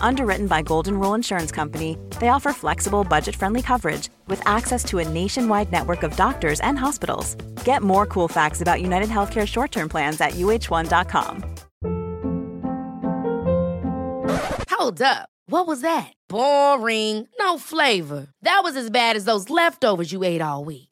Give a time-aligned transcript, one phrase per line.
[0.00, 4.98] Underwritten by Golden Rule Insurance Company, they offer flexible, budget friendly coverage with access to
[4.98, 7.34] a nationwide network of doctors and hospitals.
[7.64, 11.44] Get more cool facts about United Healthcare short term plans at uh1.com.
[14.70, 15.28] Hold up.
[15.46, 16.12] What was that?
[16.28, 17.28] Boring.
[17.38, 18.28] No flavor.
[18.42, 20.91] That was as bad as those leftovers you ate all week.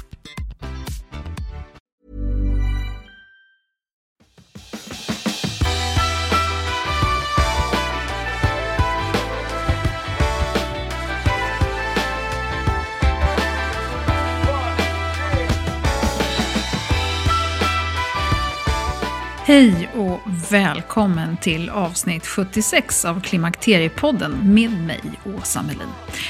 [19.51, 20.19] Hej och
[20.51, 25.01] välkommen till avsnitt 76 av Klimakteriepodden med mig,
[25.37, 25.89] Åsa Melin.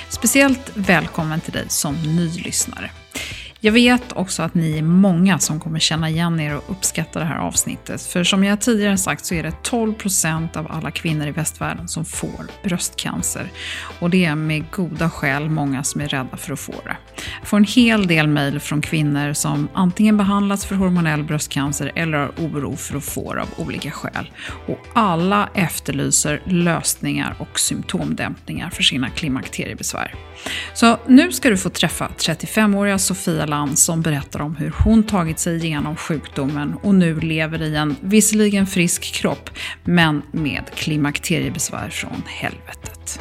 [0.10, 2.92] Speciellt välkommen till dig som ny lyssnare.
[3.64, 7.26] Jag vet också att ni är många som kommer känna igen er och uppskatta det
[7.26, 8.02] här avsnittet.
[8.02, 11.88] För som jag tidigare sagt så är det 12 procent av alla kvinnor i västvärlden
[11.88, 13.52] som får bröstcancer.
[14.00, 16.98] Och det är med goda skäl många som är rädda för att få det.
[17.40, 22.18] Jag får en hel del mejl från kvinnor som antingen behandlats för hormonell bröstcancer eller
[22.18, 24.32] har oro för att få det av olika skäl.
[24.68, 30.16] Och alla efterlyser lösningar och symptomdämpningar för sina klimakteriebesvär.
[30.74, 35.40] Så nu ska du få träffa 35-åriga Sofia Land som berättar om hur hon tagit
[35.40, 39.50] sig igenom sjukdomen och nu lever i en visserligen frisk kropp,
[39.84, 43.20] men med klimakteriebesvär från helvetet.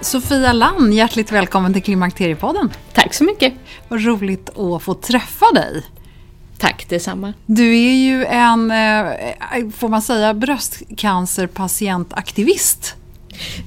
[0.00, 2.70] Sofia Land, hjärtligt välkommen till Klimakteriepodden.
[2.92, 3.54] Tack så mycket.
[3.88, 5.82] Vad roligt att få träffa dig.
[6.58, 7.32] Tack detsamma.
[7.46, 9.06] Du är ju en, eh,
[9.74, 12.96] får man säga, bröstcancerpatientaktivist.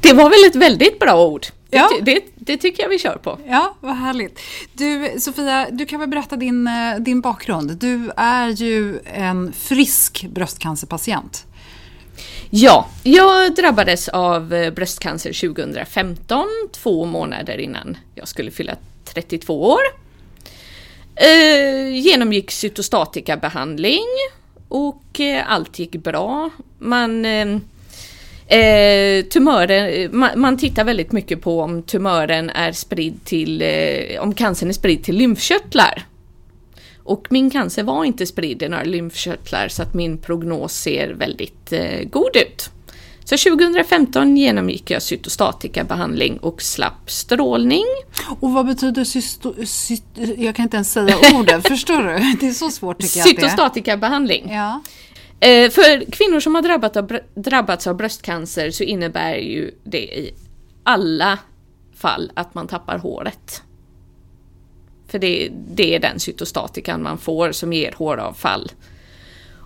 [0.01, 1.45] Det var väl ett väldigt bra ord.
[1.69, 1.89] Ja.
[2.01, 3.39] Det, det, det tycker jag vi kör på.
[3.47, 4.39] Ja, vad härligt.
[4.73, 7.77] Du, Sofia, du kan väl berätta din, eh, din bakgrund.
[7.77, 11.45] Du är ju en frisk bröstcancerpatient.
[12.49, 19.81] Ja, jag drabbades av eh, bröstcancer 2015, två månader innan jag skulle fylla 32 år.
[21.15, 24.05] Eh, genomgick cytostatikabehandling
[24.67, 26.49] och eh, allt gick bra.
[26.79, 27.25] Man,
[28.47, 34.21] eh, eh tumören, man, man, tittar väldigt mycket på om tumören är spridd till, eh,
[34.21, 36.05] om cancern är spridd till lymfkörtlar.
[37.03, 41.71] Och min cancer var inte spridd i några lymfkörtlar så att min prognos ser väldigt
[41.71, 42.69] eh, god ut.
[43.25, 47.85] Så 2015 genomgick jag cytostatikabehandling och slapp strålning.
[48.39, 50.03] Och vad betyder cysto, cyst,
[50.37, 52.37] Jag kan inte ens säga ordet, förstår du?
[52.39, 54.49] Det är så svårt tycker jag Cytostatikabehandling.
[54.51, 54.81] Ja.
[55.43, 60.33] Eh, för kvinnor som har drabbat av, drabbats av bröstcancer så innebär ju det i
[60.83, 61.39] alla
[61.95, 63.63] fall att man tappar håret.
[65.07, 68.71] För det, det är den cytostatikan man får som ger håravfall.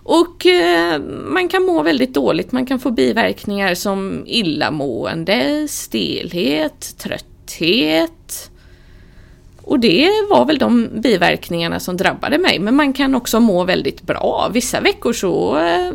[0.04, 8.50] Och eh, man kan må väldigt dåligt, man kan få biverkningar som illamående, stelhet, trötthet.
[9.68, 14.02] Och det var väl de biverkningarna som drabbade mig, men man kan också må väldigt
[14.02, 14.50] bra.
[14.52, 15.92] Vissa veckor så, eh,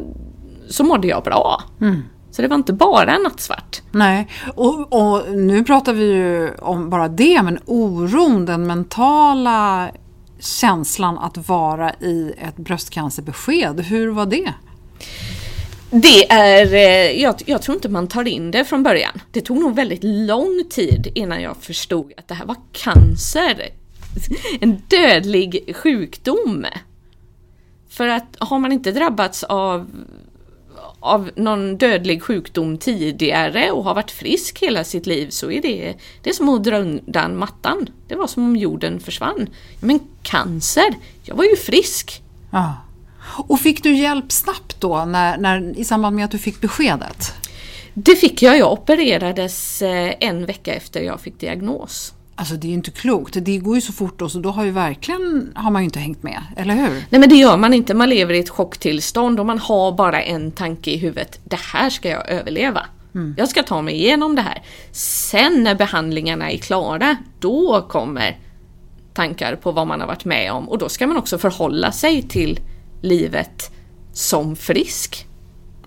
[0.70, 1.64] så mådde jag bra.
[1.82, 2.02] Mm.
[2.32, 3.82] Så det var inte bara nattsvart.
[3.92, 9.90] Nej, och, och, nu pratar vi ju om bara det, men oron, den mentala
[10.40, 13.80] känslan att vara i ett bröstcancerbesked.
[13.80, 14.54] Hur var det?
[15.96, 19.22] Det är, eh, jag, jag, tror inte man tar in det från början.
[19.32, 23.70] Det tog nog väldigt lång tid innan jag förstod att det här var cancer.
[24.60, 26.66] En dödlig sjukdom.
[27.90, 29.90] För att har man inte drabbats av,
[31.00, 35.94] av någon dödlig sjukdom tidigare och har varit frisk hela sitt liv så är det,
[36.22, 37.90] det är som att dra undan mattan.
[38.08, 39.50] Det var som om jorden försvann.
[39.80, 42.24] Men cancer, jag var ju frisk.
[42.52, 42.72] Ah.
[43.26, 47.34] Och fick du hjälp snabbt då när, när, i samband med att du fick beskedet?
[47.94, 48.58] Det fick jag.
[48.58, 52.14] Jag opererades eh, en vecka efter jag fick diagnos.
[52.36, 53.38] Alltså det är ju inte klokt.
[53.42, 56.00] Det går ju så fort då så då har ju verkligen har man ju inte
[56.00, 57.06] hängt med, eller hur?
[57.10, 57.94] Nej men det gör man inte.
[57.94, 61.40] Man lever i ett chocktillstånd och man har bara en tanke i huvudet.
[61.44, 62.86] Det här ska jag överleva.
[63.16, 63.36] Mm.
[63.38, 64.62] Jag ska ta mig igenom det här.
[64.92, 68.38] Sen när behandlingarna är klara, då kommer
[69.14, 72.22] tankar på vad man har varit med om och då ska man också förhålla sig
[72.22, 72.60] till
[73.04, 73.72] livet
[74.14, 75.28] som frisk.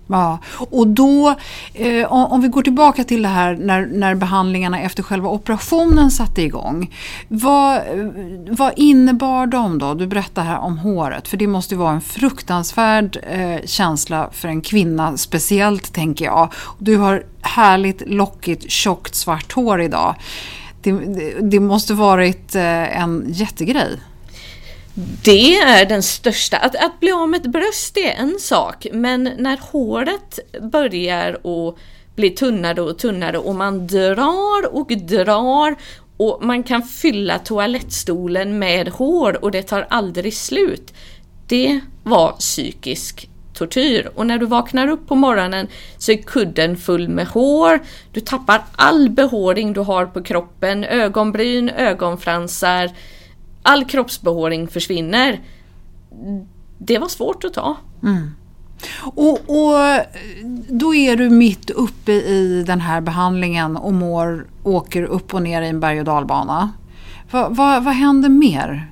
[0.09, 1.35] Ja, och då,
[1.73, 6.41] eh, om vi går tillbaka till det här när, när behandlingarna efter själva operationen satte
[6.41, 6.95] igång.
[7.27, 7.81] Vad,
[8.49, 9.93] vad innebar de då?
[9.93, 14.61] Du berättar här om håret, för det måste vara en fruktansvärd eh, känsla för en
[14.61, 16.53] kvinna, speciellt tänker jag.
[16.77, 20.15] Du har härligt, lockigt, tjockt svart hår idag.
[20.81, 23.99] Det, det, det måste varit eh, en jättegrej.
[25.23, 26.57] Det är den största.
[26.57, 30.39] Att, att bli av med ett bröst är en sak, men när håret
[30.71, 31.75] börjar att
[32.15, 35.75] bli tunnare och tunnare och man drar och drar
[36.17, 40.93] och man kan fylla toalettstolen med hår och det tar aldrig slut.
[41.47, 44.11] Det var psykisk tortyr.
[44.15, 45.67] Och när du vaknar upp på morgonen
[45.97, 47.79] så är kudden full med hår.
[48.11, 52.91] Du tappar all behåring du har på kroppen, ögonbryn, ögonfransar,
[53.67, 55.39] all kroppsbehåring försvinner.
[56.77, 57.77] Det var svårt att ta.
[58.03, 58.31] Mm.
[59.01, 60.01] Och, och,
[60.69, 65.61] då är du mitt uppe i den här behandlingen och mår, åker upp och ner
[65.61, 66.71] i en berg och dalbana.
[67.31, 68.91] Va, va, vad händer mer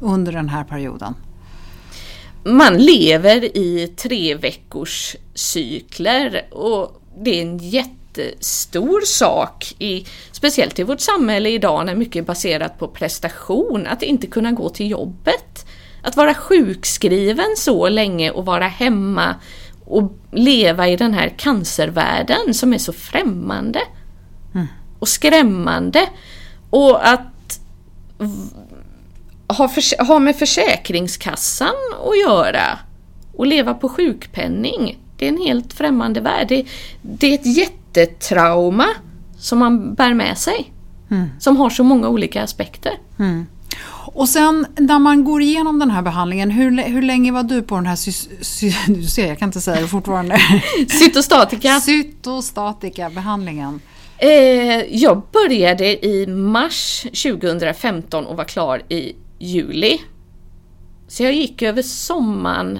[0.00, 1.14] under den här perioden?
[2.44, 10.78] Man lever i tre veckors cykler och det är en jätte jättestor sak, i, speciellt
[10.78, 14.90] i vårt samhälle idag när mycket är baserat på prestation, att inte kunna gå till
[14.90, 15.66] jobbet.
[16.02, 19.34] Att vara sjukskriven så länge och vara hemma
[19.84, 23.80] och leva i den här cancervärlden som är så främmande
[24.54, 24.66] mm.
[24.98, 26.08] och skrämmande.
[26.70, 27.60] Och att
[29.48, 31.74] ha, för, ha med Försäkringskassan
[32.08, 32.78] att göra
[33.32, 34.98] och leva på sjukpenning.
[35.16, 36.48] Det är en helt främmande värld.
[36.48, 36.66] Det,
[37.02, 38.86] det är ett jätte jättetrauma
[39.38, 40.72] som man bär med sig.
[41.10, 41.28] Mm.
[41.38, 42.92] Som har så många olika aspekter.
[43.18, 43.46] Mm.
[44.12, 47.74] Och sen när man går igenom den här behandlingen, hur, hur länge var du på
[47.74, 50.40] den här sy, sy, du ser, jag kan inte säga det fortfarande.
[50.88, 51.80] Cytostatika.
[51.80, 53.80] Cytostatika behandlingen.
[54.18, 60.00] Eh, jag började i mars 2015 och var klar i juli.
[61.08, 62.78] Så jag gick över sommaren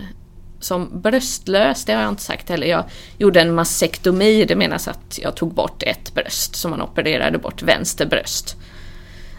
[0.60, 2.66] som bröstlös, det har jag inte sagt heller.
[2.66, 2.84] Jag
[3.18, 7.62] gjorde en massektomi, det menas att jag tog bort ett bröst, så man opererade bort
[7.62, 8.56] vänster bröst.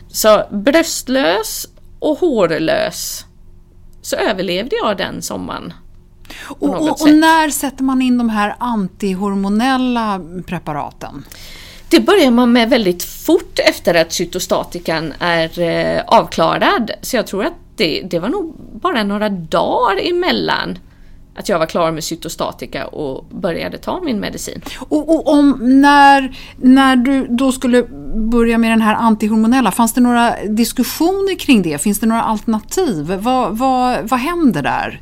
[0.07, 1.67] Så bröstlös
[1.99, 3.25] och hårlös
[4.01, 5.73] så överlevde jag den sommaren.
[6.43, 11.25] Och, och, och, när sätter man in de här antihormonella preparaten?
[11.89, 16.91] Det börjar man med väldigt fort efter att cytostatikan är eh, avklarad.
[17.01, 20.77] Så jag tror att det, det var nog bara några dagar emellan
[21.35, 24.61] att jag var klar med cytostatika och började ta min medicin.
[24.79, 27.83] Och, och, om när, när du då skulle
[28.15, 31.81] börja med den här antihormonella, fanns det några diskussioner kring det?
[31.81, 33.05] Finns det några alternativ?
[33.05, 35.01] Vad, vad, vad händer där?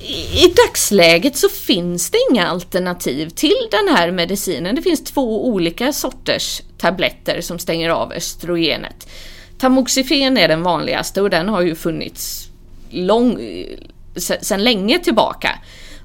[0.00, 4.74] I, I dagsläget så finns det inga alternativ till den här medicinen.
[4.74, 9.08] Det finns två olika sorters tabletter som stänger av östrogenet.
[9.58, 12.48] Tamoxifen är den vanligaste och den har ju funnits
[12.90, 13.38] lång,
[14.16, 15.58] sedan länge tillbaka.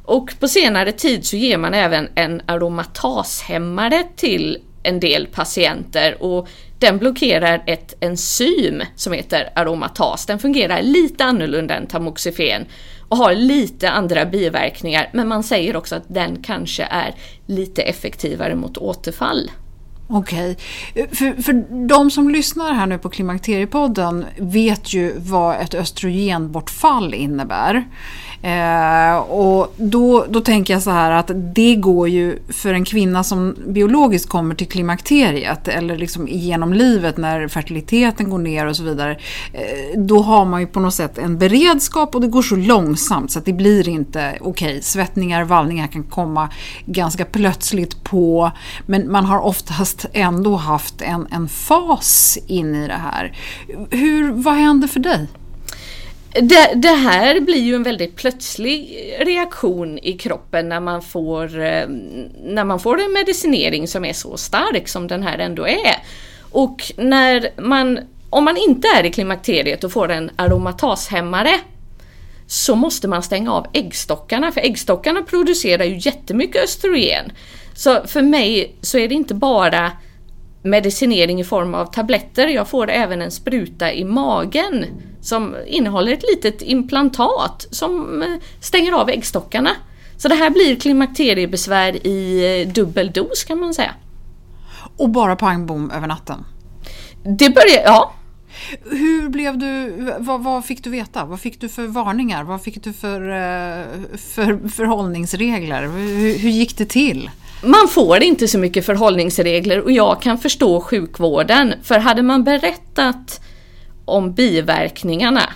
[0.04, 6.48] Och på senare tid så ger man även en aromatashämmare till en del patienter och
[6.80, 10.26] den blockerar ett enzym som heter aromatas.
[10.26, 12.66] Den fungerar lite annorlunda än tamoxifen
[13.10, 18.56] och har lite andra biverkningar men man säger också att den kanske är lite effektivare
[18.56, 19.52] mot återfall.
[20.12, 20.58] Okej.
[20.94, 21.54] För, för
[21.88, 27.88] de som lyssnar här nu på Klimakteriepodden vet ju vad ett östrogenbortfall innebär.
[28.42, 33.24] Eh, och då, då tänker jag så här att det går ju för en kvinna
[33.24, 38.84] som biologiskt kommer till klimakteriet eller liksom genom livet när fertiliteten går ner och så
[38.84, 39.12] vidare.
[39.54, 43.32] Eh, då har man ju på något sätt en beredskap och det går så långsamt
[43.32, 44.70] så att det blir inte okej.
[44.70, 46.50] Okay, svettningar, vallningar kan komma
[46.86, 48.52] ganska plötsligt på
[48.86, 53.38] men man har oftast ändå haft en, en fas in i det här.
[53.90, 55.28] Hur, vad händer för dig?
[56.34, 61.88] Det, det, här blir ju en väldigt plötslig reaktion i kroppen när man, får, eh,
[62.44, 65.96] när man får en medicinering som är så stark som den här ändå är.
[66.52, 71.60] Och när man, om man inte är i klimakteriet och får en aromatashämmare
[72.48, 77.32] så måste man stänga av äggstockarna för äggstockarna producerar ju jättemycket östrogen.
[77.76, 79.92] Så för mig så är det inte bara
[80.62, 84.86] medicinering i form av tabletter, jag får även en spruta i magen
[85.22, 88.28] som innehåller ett litet implantat som eh,
[88.60, 89.72] stänger av äggstockarna.
[90.18, 93.94] Så det här blir klimakteriebesvär i eh, dubbel dos kan man säga.
[94.98, 96.46] Och bara pang bom över natten?
[97.24, 98.14] Det började, ja.
[98.84, 101.26] Hur blev du, vad, vad, fick du veta?
[101.26, 102.44] Vad fick du för varningar?
[102.44, 103.86] Vad fick du för, eh,
[104.18, 105.82] för förhållningsregler?
[105.82, 107.30] Hur, hur gick det till?
[107.64, 111.74] Man får inte så mycket förhållningsregler och jag kan förstå sjukvården.
[111.84, 113.42] För hade man berättat
[114.10, 115.50] om biverkningarna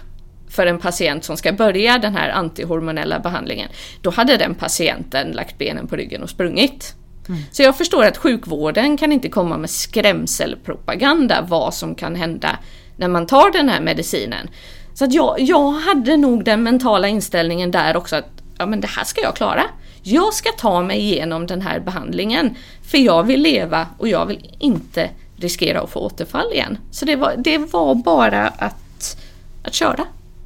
[0.50, 3.70] för en patient som ska börja den här antihormonella behandlingen,
[4.02, 6.96] då hade den patienten lagt benen på ryggen och sprungit.
[7.28, 7.42] Mm.
[7.52, 12.60] Så jag förstår att sjukvården kan inte komma med skrämselpropaganda vad som kan hända
[12.98, 14.50] när man tar den här medicinen.
[14.94, 18.88] Så att jag, jag hade nog den mentala inställningen där också att ja men det
[18.88, 19.64] här ska jag klara.
[20.04, 24.56] Jag ska ta mig igenom den här behandlingen för jag vill leva och jag vill
[24.60, 25.10] inte
[25.44, 26.78] riskera att få återfall igen.
[26.92, 29.18] Så det var, det var bara att,
[29.64, 30.06] att köra.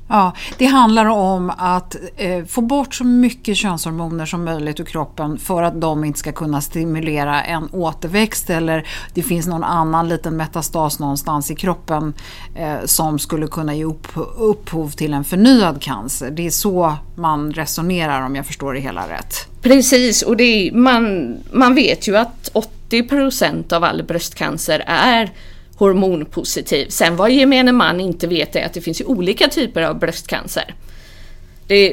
[0.10, 5.38] Ja, det handlar om att eh, få bort så mycket könshormoner som möjligt ur kroppen
[5.38, 10.38] för att de inte ska kunna stimulera en återväxt eller det finns någon annan liten
[10.38, 12.14] metastas någonstans i kroppen
[12.56, 16.32] eh, som skulle kunna ge upp, upphov till en förnyad cancer.
[16.32, 19.48] Det är så man resonerar om jag förstår det hela rätt.
[19.62, 22.50] Precis, och är, man, man vet ju att
[22.90, 25.32] 80% av all bröstcancer är
[25.76, 26.88] hormonpositiv.
[26.90, 30.76] Sen vad gemene man inte vet är att det finns ju olika typer av bröstcancer.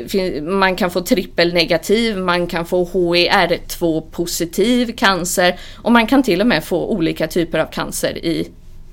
[0.08, 6.40] Finns, man kan få trippelnegativ, man kan få HER2 positiv cancer och man kan till
[6.40, 8.48] och med få olika typer av cancer i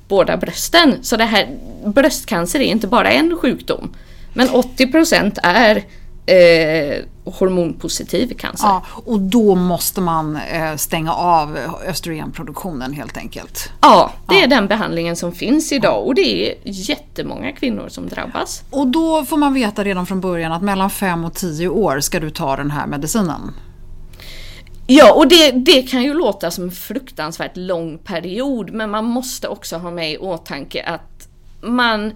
[0.07, 0.95] båda brösten.
[1.01, 1.47] Så det här,
[1.85, 3.95] bröstcancer är inte bara en sjukdom.
[4.33, 5.75] Men 80% är
[6.25, 8.67] eh, hormonpositiv cancer.
[8.67, 13.71] Ja, och då måste man eh, stänga av östrogenproduktionen helt enkelt.
[13.81, 14.43] Ja, det ja.
[14.43, 18.63] är den behandlingen som finns idag och det är jättemånga kvinnor som drabbas.
[18.69, 22.19] Och då får man veta redan från början att mellan 5 och 10 år ska
[22.19, 23.51] du ta den här medicinen.
[24.87, 29.47] Ja, och det, det kan ju låta som en fruktansvärt lång period men man måste
[29.47, 31.27] också ha med i åtanke att
[31.61, 32.13] man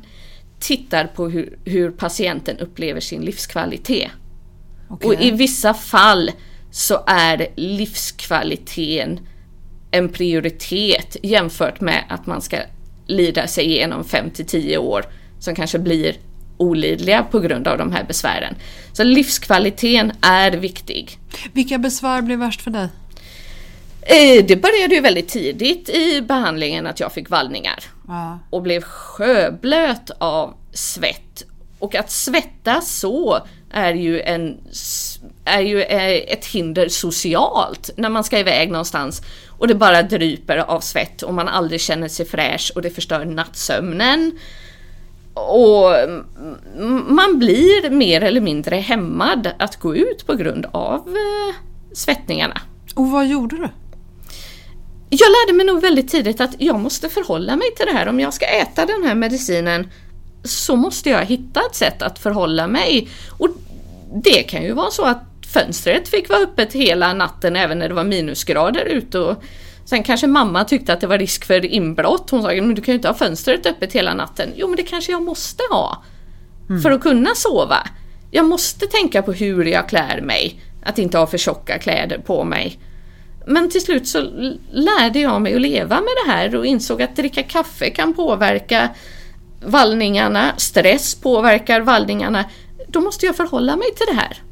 [0.60, 4.12] tittar på hur, hur patienten upplever sin livskvalitet.
[4.90, 5.10] Okay.
[5.10, 6.32] Och i vissa fall
[6.72, 9.20] så är livskvaliteten
[9.92, 12.58] en prioritet jämfört med att man ska
[13.08, 15.06] lida sig igenom 5 till 10 år
[15.40, 16.16] som kanske blir
[16.58, 18.56] olidliga på grund av de här besvären.
[18.94, 21.20] Så livskvaliteten är viktig.
[21.54, 22.88] Vilka besvär blev värst för dig?
[24.02, 27.84] Eh, det började ju väldigt tidigt i behandlingen att jag fick vallningar.
[28.08, 28.40] Ja.
[28.50, 31.44] Och blev sjöblöt av svett.
[31.80, 34.58] Och att svettas så är ju, en,
[35.46, 40.58] är ju eh, ett hinder socialt när man ska iväg någonstans och det bara dryper
[40.58, 44.40] av svett och man aldrig känner sig fräsch och det förstör nattsömnen.
[45.34, 45.94] Och
[47.08, 51.56] man blir mer eller mindre hämmad att gå ut på grund av eh,
[51.94, 52.62] svettningarna.
[52.96, 53.70] Och vad gjorde du?
[55.10, 58.08] Jag lärde mig nog väldigt tidigt att jag måste förhålla mig till det här.
[58.08, 59.90] Om jag ska äta den här medicinen
[60.44, 63.10] så måste jag hitta ett sätt att förhålla mig.
[63.30, 63.50] Och
[64.24, 67.96] det kan ju vara så att fönstret fick vara öppet hela natten även när det
[67.96, 69.20] var minusgrader ute.
[69.20, 69.44] Och
[69.86, 72.30] sen kanske mamma tyckte att det var risk för inbrott.
[72.30, 74.50] Hon sa men du kan ju inte ha fönstret öppet hela natten.
[74.56, 76.04] Jo men det kanske jag måste ha.
[76.70, 76.82] Mm.
[76.82, 77.88] För att kunna sova.
[78.32, 80.62] Jag måste tänka på hur jag klär mig.
[80.84, 82.80] Att inte ha för tjocka kläder på mig.
[83.48, 84.20] Men till slut så
[84.72, 88.90] lärde jag mig att leva med det här och insåg att dricka kaffe kan påverka
[89.66, 92.46] vallningarna, stress påverkar vallningarna.
[92.96, 94.44] Då måste jag förhålla mig till det här.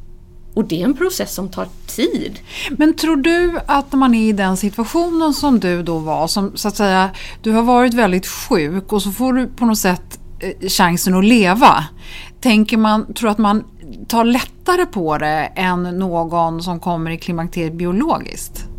[0.54, 2.40] Och det är en process som tar tid.
[2.78, 6.68] Men tror du att man är i den situationen som du då var, som så
[6.68, 7.10] att säga,
[7.42, 11.26] du har varit väldigt sjuk och så får du på något sätt eh, chansen att
[11.26, 11.86] leva.
[12.42, 13.64] Tänker man, tror att man
[14.08, 18.73] tar lättare på det än någon som kommer i klimakteriet biologiskt?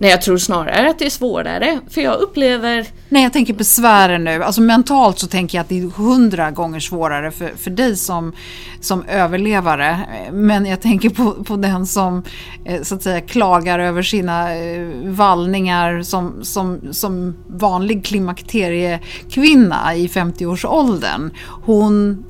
[0.00, 1.80] Nej, jag tror snarare att det är svårare.
[1.90, 2.86] För jag upplever...
[3.08, 4.44] Nej, jag tänker besvären nu.
[4.44, 8.32] Alltså mentalt så tänker jag att det är hundra gånger svårare för, för dig som,
[8.80, 10.00] som överlevare.
[10.32, 12.22] Men jag tänker på, på den som
[12.64, 20.06] eh, så att säga klagar över sina eh, vallningar som, som, som vanlig klimakteriekvinna i
[20.06, 21.30] 50-årsåldern.
[21.64, 22.24] Hon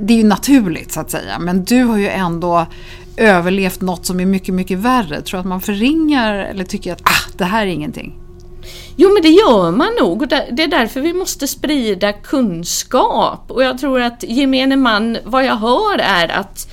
[0.00, 1.38] det är ju naturligt så att säga.
[1.38, 2.66] Men du har ju ändå
[3.16, 5.22] överlevt något som är mycket, mycket värre.
[5.22, 8.18] Tror du att man förringar eller tycker att ah, det här är ingenting?
[8.96, 13.64] Jo men det gör man nog och det är därför vi måste sprida kunskap och
[13.64, 16.68] jag tror att gemene man, vad jag hör är att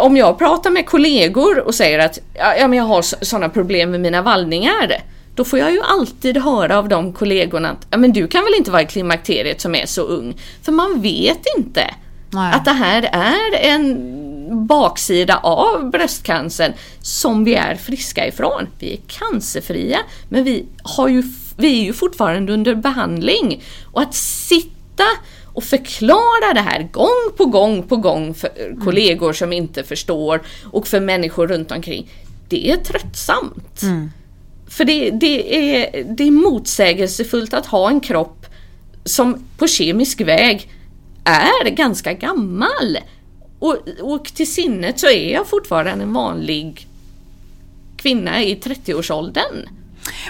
[0.00, 4.00] om jag pratar med kollegor och säger att ja, men jag har sådana problem med
[4.00, 5.02] mina vallningar
[5.34, 8.54] då får jag ju alltid höra av de kollegorna att ja, men du kan väl
[8.58, 10.34] inte vara i klimakteriet som är så ung?
[10.62, 11.94] För man vet inte
[12.30, 12.52] Nej.
[12.54, 18.66] att det här är en baksida av bröstcancern som vi är friska ifrån.
[18.78, 19.98] Vi är cancerfria
[20.28, 21.22] men vi, har ju,
[21.56, 23.62] vi är ju fortfarande under behandling.
[23.92, 25.04] Och att sitta
[25.56, 28.80] och förklara det här gång på gång på gång för mm.
[28.80, 32.10] kollegor som inte förstår och för människor runt omkring.
[32.48, 33.82] Det är tröttsamt.
[33.82, 34.10] Mm.
[34.68, 38.46] För det, det, är, det är motsägelsefullt att ha en kropp
[39.04, 40.70] som på kemisk väg
[41.24, 42.98] är ganska gammal.
[43.58, 46.86] Och, och till sinnet så är jag fortfarande en vanlig
[47.96, 49.68] kvinna i 30-årsåldern.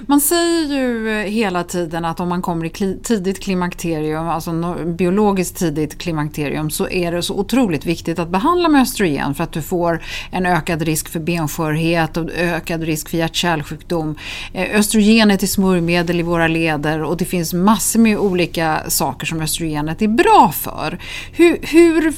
[0.06, 5.56] Man säger ju eh, hela tiden att om man kommer i tidigt klimakterium, alltså biologiskt
[5.56, 9.62] tidigt klimakterium, så är det så otroligt viktigt att behandla med östrogen för att du
[9.62, 14.14] får en ökad risk för benskörhet och ökad risk för hjärt-kärlsjukdom.
[14.52, 19.40] Eh, östrogenet är smörjmedel i våra leder och det finns massor med olika saker som
[19.40, 20.98] östrogenet är bra för.
[21.32, 22.14] Hur, hur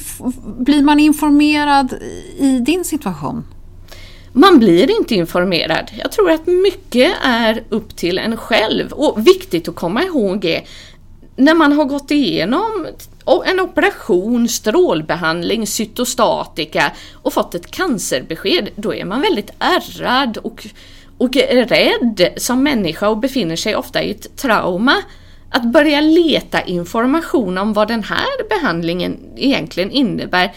[0.63, 1.93] blir man informerad
[2.37, 3.43] i din situation?
[4.33, 5.91] Man blir inte informerad.
[5.97, 10.63] Jag tror att mycket är upp till en själv och viktigt att komma ihåg är
[11.35, 12.87] när man har gått igenom
[13.45, 20.67] en operation, strålbehandling, cytostatika och fått ett cancerbesked, då är man väldigt ärrad och,
[21.17, 24.95] och rädd som människa och befinner sig ofta i ett trauma.
[25.51, 30.53] Att börja leta information om vad den här behandlingen egentligen innebär,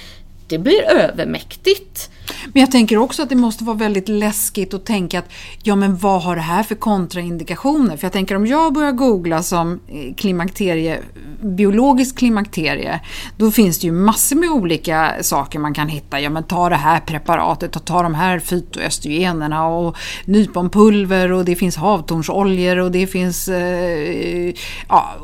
[0.49, 2.11] det blir övermäktigt.
[2.52, 5.32] Men jag tänker också att det måste vara väldigt läskigt att tänka att
[5.62, 7.96] ja men vad har det här för kontraindikationer?
[7.96, 10.99] För jag tänker om jag börjar googla som eh, klimakterie,
[11.40, 13.00] biologisk klimakterie,
[13.37, 16.20] då finns det ju massor med olika saker man kan hitta.
[16.20, 21.57] Ja men ta det här preparatet och ta de här fytoöstrogenerna och nyponpulver och det
[21.57, 24.55] finns havtornsoljor och det finns eh,
[24.88, 25.14] ja,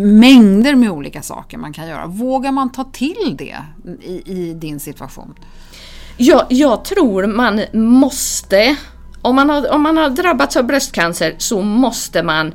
[0.00, 2.06] mängder med olika saker man kan göra.
[2.06, 3.56] Vågar man ta till det
[4.02, 5.34] i, i din situation?
[6.16, 8.76] Jag, jag tror man måste,
[9.22, 12.54] om man, har, om man har drabbats av bröstcancer så måste man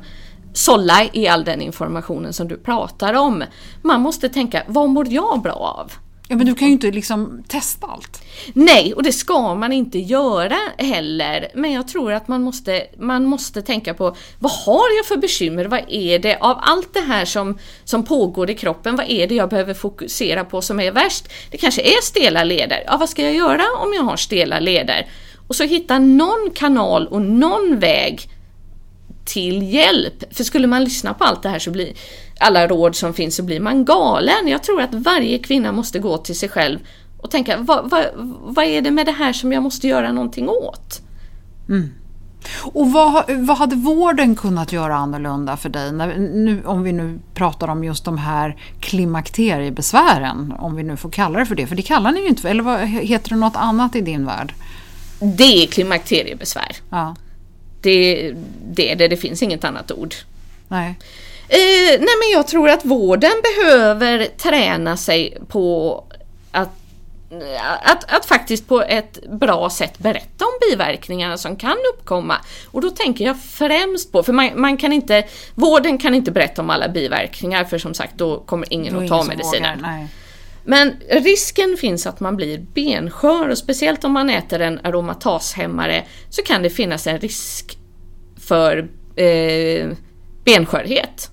[0.52, 3.44] sålla i all den informationen som du pratar om.
[3.82, 5.92] Man måste tänka, vad mår jag bra av?
[6.32, 8.22] Ja men du kan ju inte liksom testa allt.
[8.52, 11.48] Nej, och det ska man inte göra heller.
[11.54, 15.64] Men jag tror att man måste, man måste tänka på vad har jag för bekymmer?
[15.64, 18.96] Vad är det av allt det här som, som pågår i kroppen?
[18.96, 21.28] Vad är det jag behöver fokusera på som är värst?
[21.50, 22.84] Det kanske är stela leder.
[22.86, 25.06] Ja, vad ska jag göra om jag har stela leder?
[25.48, 28.28] Och så hitta någon kanal och någon väg
[29.24, 30.34] till hjälp.
[30.36, 31.92] För skulle man lyssna på allt det här så blir
[32.40, 34.48] alla råd som finns så blir man galen.
[34.48, 36.78] Jag tror att varje kvinna måste gå till sig själv
[37.18, 38.06] och tänka vad, vad,
[38.44, 41.00] vad är det med det här som jag måste göra någonting åt?
[41.68, 41.90] Mm.
[42.62, 45.92] Och vad, vad hade vården kunnat göra annorlunda för dig?
[45.92, 51.10] När, nu, om vi nu pratar om just de här klimakteriebesvären, om vi nu får
[51.10, 51.66] kalla det för det.
[51.66, 54.54] För det kallar ni ju inte, eller vad, heter det något annat i din värld?
[55.20, 56.76] Det är klimakteriebesvär.
[56.90, 57.14] Ja.
[57.82, 58.32] Det,
[58.64, 60.14] det är det, det finns inget annat ord.
[60.68, 60.94] Nej.
[61.48, 66.04] Eh, nej men jag tror att vården behöver träna sig på
[66.50, 66.70] att,
[67.82, 72.36] att, att faktiskt på ett bra sätt berätta om biverkningarna som kan uppkomma.
[72.66, 76.62] Och då tänker jag främst på, för man, man kan inte, vården kan inte berätta
[76.62, 80.08] om alla biverkningar för som sagt då kommer ingen att ta medicinen.
[80.64, 86.42] Men risken finns att man blir benskör och speciellt om man äter en aromatashämmare så
[86.42, 87.78] kan det finnas en risk
[88.40, 89.88] för eh,
[90.44, 91.30] benskörhet.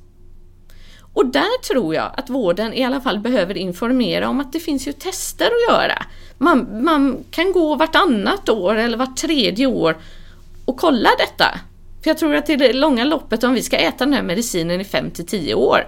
[1.13, 4.87] Och där tror jag att vården i alla fall behöver informera om att det finns
[4.87, 6.05] ju tester att göra.
[6.37, 9.97] Man, man kan gå vartannat år eller vart tredje år
[10.65, 11.59] och kolla detta.
[12.03, 14.81] För jag tror att i det långa loppet, om vi ska äta den här medicinen
[14.81, 15.87] i 5 till 10 år,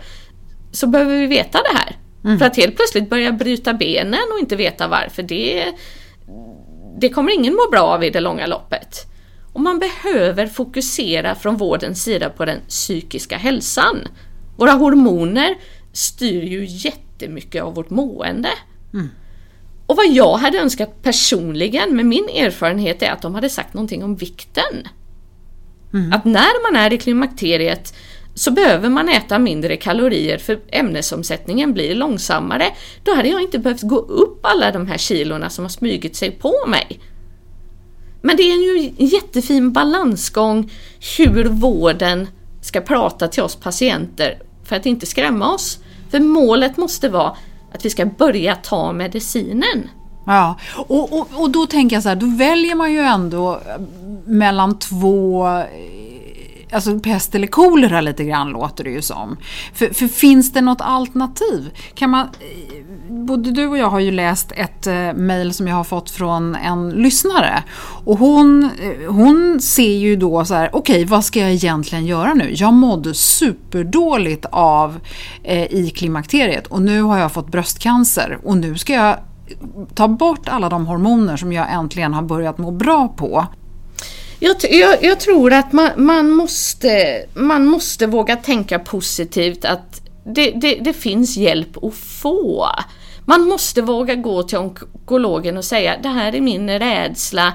[0.72, 1.96] så behöver vi veta det här.
[2.24, 2.40] Mm.
[2.40, 5.66] För att helt plötsligt börja bryta benen och inte veta varför, det,
[7.00, 9.06] det kommer ingen må bra av i det långa loppet.
[9.54, 14.08] Och man behöver fokusera från vårdens sida på den psykiska hälsan.
[14.58, 15.56] Våra hormoner
[15.94, 18.50] styr ju jättemycket av vårt mående.
[18.94, 19.10] Mm.
[19.86, 24.04] Och vad jag hade önskat personligen med min erfarenhet är att de hade sagt någonting
[24.04, 24.88] om vikten.
[25.94, 26.14] Mm.
[26.14, 27.94] Att när man är i klimakteriet
[28.34, 32.66] så behöver man äta mindre kalorier för ämnesomsättningen blir långsammare.
[33.04, 36.32] Då hade jag inte behövt gå upp alla de här kilorna som har smugit sig
[36.32, 37.00] på mig.
[38.22, 40.72] Men det är ju en jättefin balansgång
[41.18, 42.28] hur vården
[42.62, 45.80] ska prata till oss patienter för att inte skrämma oss.
[46.12, 47.36] För målet måste vara
[47.74, 49.90] att vi ska börja ta medicinen.
[50.26, 50.56] Ja,
[50.88, 53.82] och, och, och då tänker jag så här, då väljer man ju ändå eh,
[54.26, 55.66] mellan två eh,
[56.72, 59.38] alltså pest eller kolera lite grann låter det ju som.
[59.74, 61.72] För, för, finns det något alternativ?
[61.94, 65.76] Kan man, eh, både du och jag har ju läst ett eh, mejl som jag
[65.76, 67.64] har fått från en lyssnare.
[68.06, 72.06] Och hon, eh, hon ser ju då så här, okej okay, vad ska jag egentligen
[72.06, 72.54] göra nu?
[72.56, 75.00] Jag mådde superdåligt av
[75.44, 79.18] eh, i klimakteriet och nu har jag fått bröstcancer och nu ska jag
[79.96, 83.48] ta bort alla de hormoner som jag äntligen har börjat må bra på.
[84.44, 90.52] Jag, jag, jag, tror att man, man, måste, man måste våga tänka positivt att det,
[90.52, 92.68] det, det, finns hjälp att få.
[93.26, 97.54] Man måste våga gå till onkologen och säga det här är min rädsla.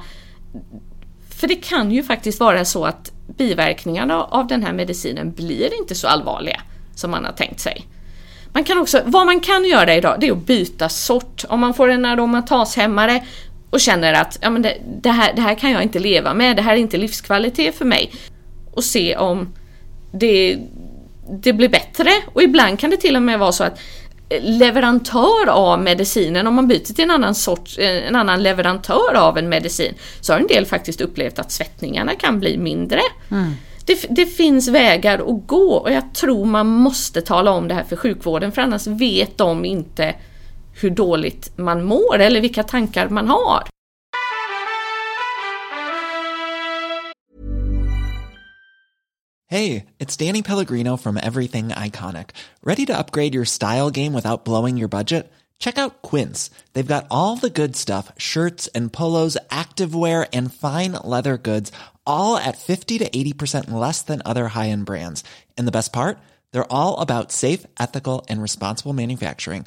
[1.40, 5.94] För det kan ju faktiskt vara så att biverkningarna av den här medicinen blir inte
[5.94, 6.60] så allvarliga
[6.94, 7.86] som man har tänkt sig.
[8.52, 11.44] Man kan också, vad man kan göra idag det är att byta sort.
[11.48, 13.24] Om man får en aromatashämmare
[13.70, 16.56] och känner att ja, men det, det, här, det här kan jag inte leva med,
[16.56, 18.12] det här är inte livskvalitet för mig.
[18.72, 19.54] Och se om
[20.12, 20.58] det,
[21.42, 22.10] det blir bättre.
[22.32, 23.78] Och ibland kan det till och med vara så att
[24.40, 29.48] leverantör av medicinen, om man byter till en annan, sort, en annan leverantör av en
[29.48, 33.00] medicin, så har en del faktiskt upplevt att svettningarna kan bli mindre.
[33.30, 33.52] Mm.
[33.84, 37.84] Det, det, finns vägar att gå och jag tror man måste tala om det här
[37.84, 40.14] för sjukvården för annars vet de inte
[40.80, 43.62] hur dåligt man mår eller vilka tankar man har.
[49.50, 52.26] Hej, det är Danny Pellegrino från Everything Iconic.
[52.62, 55.32] Ready to upgrade your style game without blowing your budget?
[55.58, 56.50] Check out Quince.
[56.72, 61.72] They've got all the good stuff, shirts and polos, activewear and fine leather goods,
[62.04, 65.24] all at 50 to 80% less than other high-end brands.
[65.56, 66.18] And the best part?
[66.52, 69.66] They're all about safe, ethical and responsible manufacturing.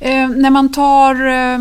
[0.00, 1.58] Eh, när, man tar, eh,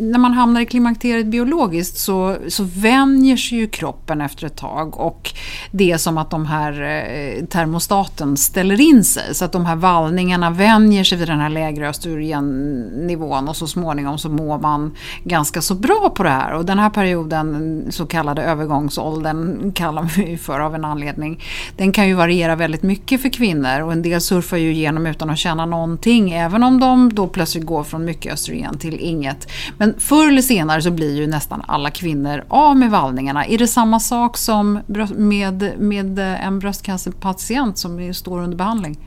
[0.00, 5.00] när man hamnar i klimakteriet biologiskt så, så vänjer sig ju kroppen efter ett tag
[5.00, 5.34] och
[5.70, 9.34] det är som att de här eh, termostaten ställer in sig.
[9.34, 14.18] Så att de här vallningarna vänjer sig vid den här lägre östrogennivån och så småningom
[14.18, 16.52] så mår man ganska så bra på det här.
[16.52, 21.44] Och den här perioden, så kallade övergångsåldern kallar vi för av en anledning,
[21.76, 23.80] den kan ju variera väldigt mycket för kvinnor.
[23.80, 27.57] Och en del surfar ju igenom utan att känna någonting även om de då plötsligt
[27.58, 29.48] plötsligt gå från mycket östrogen till inget.
[29.78, 33.46] Men förr eller senare så blir ju nästan alla kvinnor av med vallningarna.
[33.46, 34.80] Är det samma sak som
[35.16, 38.98] med, med eh, en bröstcancerpatient som står under behandling?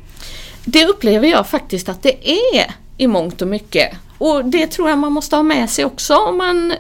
[0.66, 3.98] Det upplever jag faktiskt att det är i mångt och mycket.
[4.20, 6.74] Och det tror jag man måste ha med sig också om man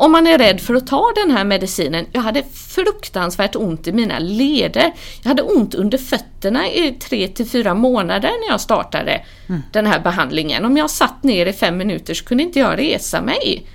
[0.00, 3.92] om man är rädd för att ta den här medicinen, jag hade fruktansvärt ont i
[3.92, 4.92] mina leder.
[5.22, 9.62] Jag hade ont under fötterna i tre till fyra månader när jag startade mm.
[9.72, 10.64] den här behandlingen.
[10.64, 13.66] Om jag satt ner i fem minuter så kunde inte jag resa mig.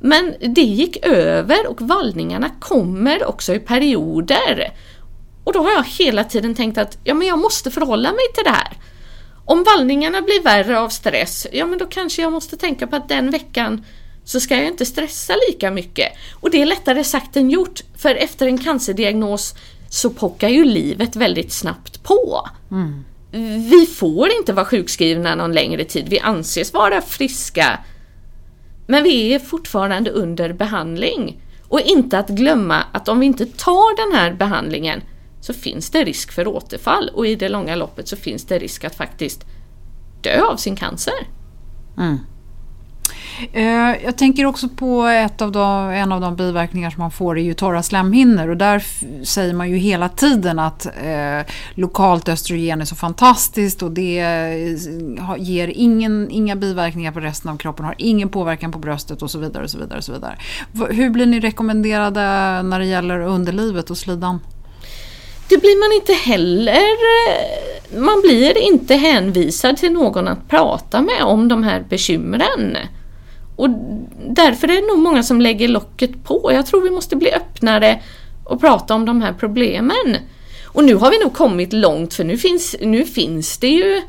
[0.00, 4.72] Men det gick över och vallningarna kommer också i perioder.
[5.44, 8.44] Och då har jag hela tiden tänkt att ja, men jag måste förhålla mig till
[8.44, 8.76] det här.
[9.44, 13.08] Om vallningarna blir värre av stress, ja men då kanske jag måste tänka på att
[13.08, 13.84] den veckan
[14.24, 16.12] så ska jag inte stressa lika mycket.
[16.40, 19.54] Och det är lättare sagt än gjort, för efter en cancerdiagnos
[19.88, 22.48] så pockar ju livet väldigt snabbt på.
[22.70, 23.04] Mm.
[23.70, 27.78] Vi får inte vara sjukskrivna någon längre tid, vi anses vara friska.
[28.86, 31.42] Men vi är fortfarande under behandling.
[31.68, 35.02] Och inte att glömma att om vi inte tar den här behandlingen
[35.40, 38.84] så finns det risk för återfall och i det långa loppet så finns det risk
[38.84, 39.44] att faktiskt
[40.22, 41.14] dö av sin cancer.
[41.98, 42.18] Mm.
[43.52, 47.38] Eh, jag tänker också på ett av de, en av de biverkningar som man får
[47.38, 48.84] är ju torra slemhinnor och där
[49.24, 55.36] säger man ju hela tiden att eh, lokalt östrogen är så fantastiskt och det eh,
[55.38, 59.38] ger ingen, inga biverkningar på resten av kroppen, har ingen påverkan på bröstet och så
[59.38, 59.64] vidare.
[59.64, 60.38] och så vidare, och så vidare.
[60.90, 62.20] Hur blir ni rekommenderade
[62.62, 64.40] när det gäller underlivet och slidan?
[65.48, 66.82] Det blir man inte heller.
[68.00, 72.76] Man blir inte hänvisad till någon att prata med om de här bekymren.
[73.56, 73.68] Och
[74.28, 76.52] därför är det nog många som lägger locket på.
[76.52, 78.02] Jag tror vi måste bli öppnare
[78.44, 80.16] och prata om de här problemen.
[80.64, 84.02] Och nu har vi nog kommit långt för nu finns, nu finns det ju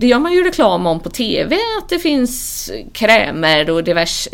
[0.00, 4.30] det gör man ju reklam om på TV, att det finns krämer och diverse,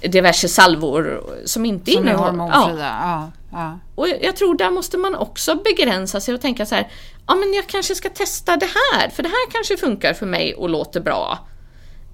[0.00, 2.30] diverse salvor som inte som innehåller...
[2.30, 2.96] Som är hormonfria.
[3.00, 3.30] Ja.
[3.52, 3.78] Ja.
[3.94, 6.88] Och jag tror där måste man också begränsa sig och tänka så här,
[7.26, 10.54] ja men jag kanske ska testa det här, för det här kanske funkar för mig
[10.54, 11.38] och låter bra.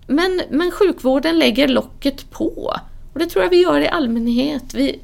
[0.07, 2.77] Men, men sjukvården lägger locket på.
[3.13, 4.75] Och det tror jag vi gör i allmänhet.
[4.75, 5.01] Vi,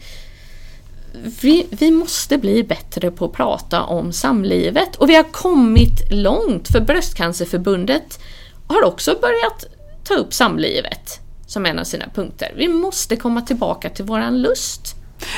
[1.40, 4.96] vi, vi måste bli bättre på att prata om samlivet.
[4.96, 8.20] Och vi har kommit långt, för Bröstcancerförbundet
[8.66, 9.64] har också börjat
[10.04, 12.52] ta upp samlivet som en av sina punkter.
[12.56, 14.94] Vi måste komma tillbaka till våran lust.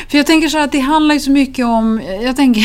[0.09, 2.65] För jag tänker så här att det handlar ju så mycket om, jag tänker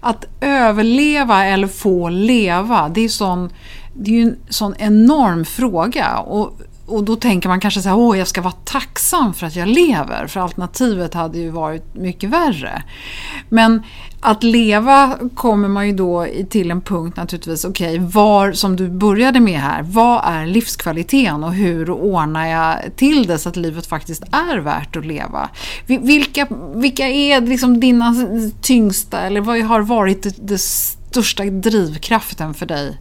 [0.00, 3.50] att överleva eller få leva, det är sån
[3.94, 6.18] det är ju en sån enorm fråga.
[6.18, 9.56] Och, och då tänker man kanske så här, åh jag ska vara tacksam för att
[9.56, 10.26] jag lever.
[10.26, 12.82] För alternativet hade ju varit mycket värre.
[13.48, 13.82] Men
[14.20, 18.88] att leva kommer man ju då till en punkt naturligtvis, okej, okay, var, som du
[18.88, 23.86] började med här, vad är livskvaliteten och hur ordnar jag till det så att livet
[23.86, 25.48] faktiskt är värt att leva?
[25.86, 28.14] Vilka, vilka är liksom dina
[28.62, 32.98] tyngsta, eller vad har varit det, det största drivkraften för dig?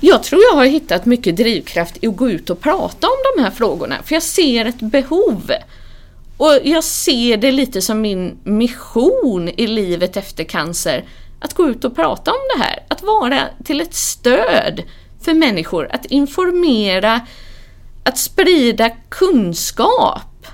[0.00, 3.42] Jag tror jag har hittat mycket drivkraft i att gå ut och prata om de
[3.42, 5.52] här frågorna, för jag ser ett behov.
[6.36, 11.04] Och jag ser det lite som min mission i livet efter cancer,
[11.40, 14.82] att gå ut och prata om det här, att vara till ett stöd
[15.20, 17.20] för människor, att informera,
[18.04, 20.46] att sprida kunskap.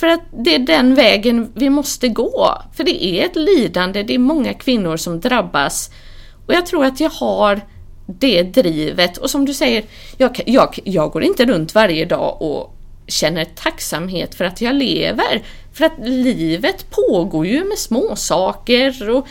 [0.00, 2.62] För att det är den vägen vi måste gå.
[2.76, 5.90] För det är ett lidande, det är många kvinnor som drabbas.
[6.46, 7.60] Och jag tror att jag har
[8.06, 9.84] det drivet och som du säger,
[10.16, 15.42] jag, jag, jag går inte runt varje dag och känner tacksamhet för att jag lever.
[15.72, 19.26] För att livet pågår ju med små saker och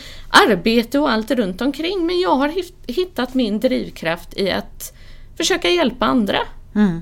[0.48, 2.52] arbete och allt runt omkring men jag har
[2.86, 4.92] hittat min drivkraft i att
[5.36, 6.38] försöka hjälpa andra.
[6.74, 7.00] Mm.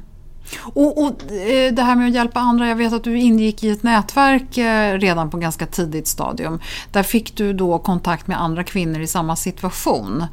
[0.63, 3.71] Och, och, eh, det här med att hjälpa andra, jag vet att du ingick i
[3.71, 6.61] ett nätverk eh, redan på ganska tidigt stadium.
[6.93, 10.25] Där fick du då kontakt med andra kvinnor i samma situation.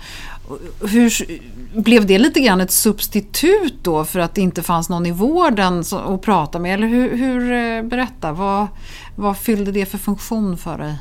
[0.89, 1.39] Hur,
[1.81, 5.83] blev det lite grann ett substitut då för att det inte fanns någon i vården
[5.91, 6.73] att prata med?
[6.73, 8.67] Eller hur, hur eh, berätta, vad,
[9.15, 10.93] vad fyllde det för funktion för dig?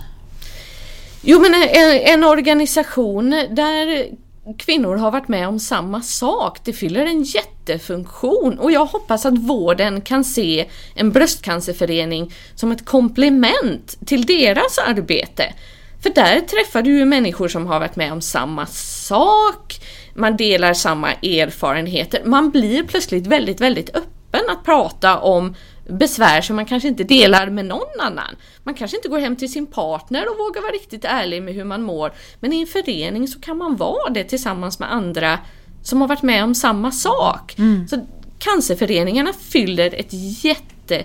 [1.23, 4.07] Jo men en, en organisation där
[4.59, 6.59] kvinnor har varit med om samma sak.
[6.65, 12.85] Det fyller en jättefunktion och jag hoppas att vården kan se en bröstcancerförening som ett
[12.85, 15.53] komplement till deras arbete.
[16.03, 19.81] För där träffar du ju människor som har varit med om samma sak,
[20.15, 25.55] man delar samma erfarenheter, man blir plötsligt väldigt, väldigt öppen att prata om
[25.89, 28.37] besvär som man kanske inte delar med någon annan.
[28.63, 31.65] Man kanske inte går hem till sin partner och vågar vara riktigt ärlig med hur
[31.65, 35.39] man mår, men i en förening så kan man vara det tillsammans med andra
[35.83, 37.57] som har varit med om samma sak.
[37.91, 38.07] Så
[38.39, 40.13] cancerföreningarna fyller ett
[40.45, 41.05] jätte...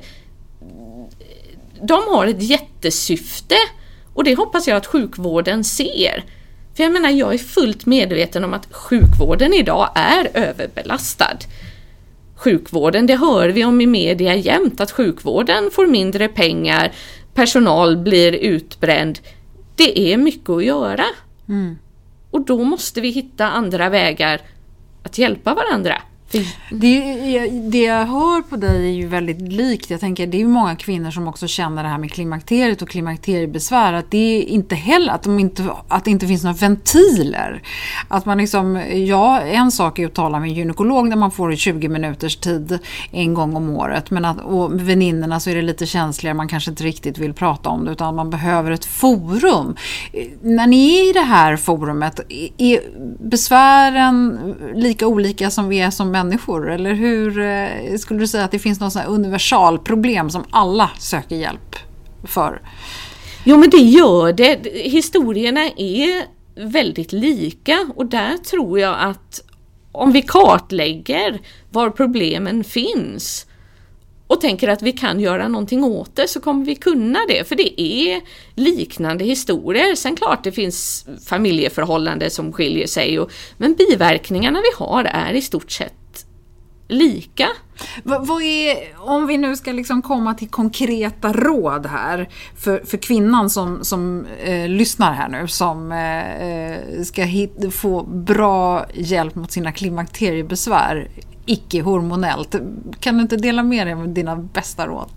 [1.82, 3.56] De har ett jättesyfte
[4.14, 6.24] och det hoppas jag att sjukvården ser.
[6.76, 11.38] För jag menar, jag är fullt medveten om att sjukvården idag är överbelastad.
[12.36, 16.92] Sjukvården, det hör vi om i media jämt, att sjukvården får mindre pengar,
[17.34, 19.20] personal blir utbränd.
[19.76, 21.06] Det är mycket att göra.
[22.32, 24.42] Och då måste vi hitta andra vägar
[25.04, 26.02] att hjälpa varandra.
[26.70, 29.90] Det, det jag hör på dig är ju väldigt likt.
[29.90, 32.90] Jag tänker det är ju många kvinnor som också känner det här med klimakteriet och
[32.90, 33.94] klimakteriebesvär.
[33.94, 37.62] Att det inte heller att, de inte, att det inte finns några ventiler.
[38.08, 41.56] Att man liksom, ja, en sak är att tala med en gynekolog när man får
[41.56, 42.80] 20 minuters tid
[43.12, 44.12] en gång om året.
[44.12, 46.34] Men att, och med väninnorna så är det lite känsligare.
[46.34, 49.76] Man kanske inte riktigt vill prata om det utan man behöver ett forum.
[50.42, 52.20] När ni är i det här forumet,
[52.58, 52.80] är
[53.30, 54.40] besvären
[54.76, 56.72] lika olika som vi är som människor?
[56.72, 61.36] Eller hur eh, skulle du säga att det finns något här universalproblem som alla söker
[61.36, 61.76] hjälp
[62.24, 62.62] för?
[63.44, 64.60] Jo men det gör det.
[64.74, 69.42] Historierna är väldigt lika och där tror jag att
[69.92, 73.46] om vi kartlägger var problemen finns
[74.28, 77.56] och tänker att vi kan göra någonting åt det så kommer vi kunna det för
[77.56, 78.22] det är
[78.56, 79.96] liknande historier.
[79.96, 85.42] Sen klart det finns familjeförhållanden som skiljer sig och, men biverkningarna vi har är i
[85.42, 85.94] stort sett
[86.94, 87.48] lika.
[88.04, 92.98] Vad, vad är, om vi nu ska liksom komma till konkreta råd här för, för
[92.98, 99.52] kvinnan som, som eh, lyssnar här nu som eh, ska hit, få bra hjälp mot
[99.52, 101.08] sina klimakteriebesvär
[101.46, 102.56] icke-hormonellt.
[103.00, 105.10] Kan du inte dela med dig av dina bästa råd?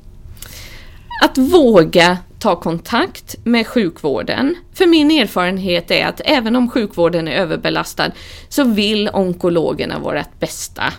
[1.23, 4.55] Att våga ta kontakt med sjukvården.
[4.75, 8.11] För min erfarenhet är att även om sjukvården är överbelastad
[8.49, 10.93] så vill onkologerna vårt bästa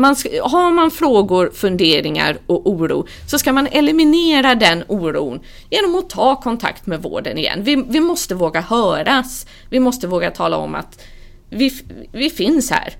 [0.00, 5.94] man ska, har man frågor, funderingar och oro så ska man eliminera den oron genom
[5.94, 7.62] att ta kontakt med vården igen.
[7.62, 9.46] Vi, vi måste våga höras.
[9.70, 11.02] Vi måste våga tala om att
[11.50, 11.72] vi,
[12.12, 12.94] vi finns här.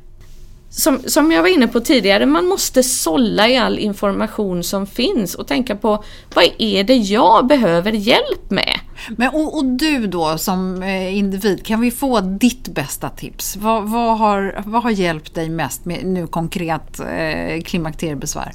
[0.72, 5.34] Som, som jag var inne på tidigare, man måste sålla i all information som finns
[5.34, 6.04] och tänka på
[6.34, 8.80] vad är det jag behöver hjälp med?
[9.16, 13.56] Men, och, och du då som eh, individ, kan vi få ditt bästa tips?
[13.56, 18.52] Vad, vad, har, vad har hjälpt dig mest med nu konkret eh, klimakteriebesvär?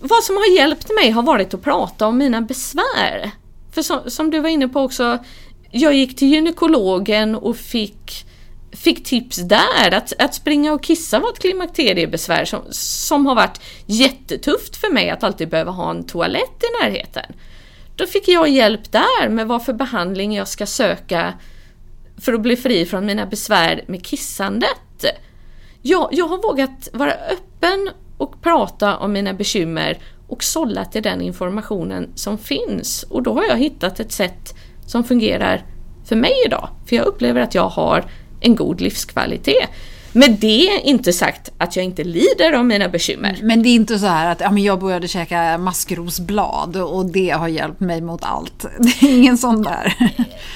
[0.00, 3.30] Vad som har hjälpt mig har varit att prata om mina besvär.
[3.72, 5.18] För som, som du var inne på också,
[5.70, 8.26] jag gick till gynekologen och fick
[8.72, 9.94] fick tips där.
[9.94, 15.10] Att, att springa och kissa var ett klimakteriebesvär som, som har varit jättetufft för mig
[15.10, 17.32] att alltid behöva ha en toalett i närheten.
[17.96, 21.34] Då fick jag hjälp där med vad för behandling jag ska söka
[22.20, 25.04] för att bli fri från mina besvär med kissandet.
[25.82, 31.20] Jag, jag har vågat vara öppen och prata om mina bekymmer och sålla till den
[31.20, 33.02] informationen som finns.
[33.02, 34.54] Och då har jag hittat ett sätt
[34.86, 35.64] som fungerar
[36.04, 36.68] för mig idag.
[36.86, 38.04] För jag upplever att jag har
[38.40, 39.68] en god livskvalitet.
[40.12, 43.38] Med det inte sagt att jag inte lider av mina bekymmer.
[43.42, 47.30] Men det är inte så här att ja, men jag började käka maskrosblad och det
[47.30, 48.66] har hjälpt mig mot allt.
[48.78, 49.94] Det är ingen sån där.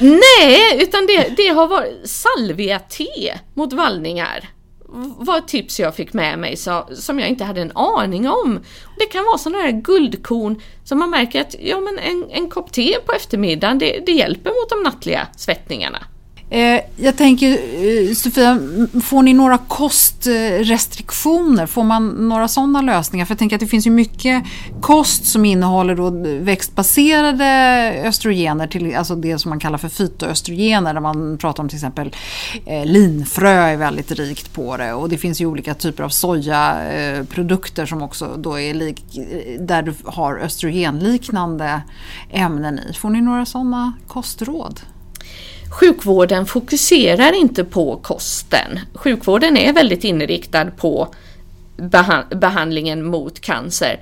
[0.00, 4.48] Nej, utan det, det har varit salvia-te mot vallningar
[5.18, 8.60] var ett tips jag fick med mig så, som jag inte hade en aning om.
[8.98, 12.72] Det kan vara sådana här guldkorn som man märker att ja, men en, en kopp
[12.72, 15.98] te på eftermiddagen det, det hjälper mot de nattliga svettningarna.
[16.50, 18.58] Eh, jag tänker, eh, Sofia,
[19.02, 21.66] får ni några kostrestriktioner?
[21.66, 23.26] Får man några sådana lösningar?
[23.26, 24.44] För jag tänker att det finns ju mycket
[24.80, 26.10] kost som innehåller då
[26.44, 27.44] växtbaserade
[28.04, 32.14] östrogener, till, alltså det som man kallar för fytoöstrogener, där man pratar om till exempel
[32.66, 34.92] eh, linfrö är väldigt rikt på det.
[34.92, 39.04] Och det finns ju olika typer av sojaprodukter eh, som också då är lik,
[39.60, 41.82] där du har östrogenliknande
[42.30, 42.94] ämnen i.
[42.94, 44.80] Får ni några sådana kostråd?
[45.74, 48.80] Sjukvården fokuserar inte på kosten.
[48.94, 51.14] Sjukvården är väldigt inriktad på
[52.30, 54.00] behandlingen mot cancer.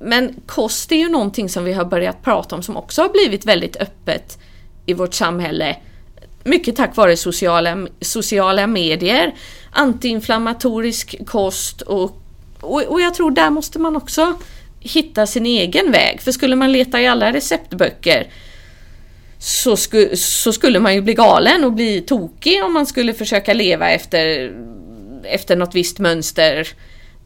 [0.00, 3.46] Men kost är ju någonting som vi har börjat prata om som också har blivit
[3.46, 4.38] väldigt öppet
[4.86, 5.76] i vårt samhälle.
[6.44, 9.34] Mycket tack vare sociala, sociala medier,
[9.70, 12.22] antiinflammatorisk kost och,
[12.60, 14.34] och, och jag tror där måste man också
[14.80, 16.20] hitta sin egen väg.
[16.20, 18.26] För skulle man leta i alla receptböcker
[19.42, 23.54] så, sku, så skulle man ju bli galen och bli tokig om man skulle försöka
[23.54, 24.52] leva efter,
[25.24, 26.68] efter något visst mönster.